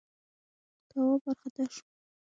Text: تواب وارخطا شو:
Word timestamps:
تواب 0.89 1.21
وارخطا 1.25 1.63
شو: 1.73 1.83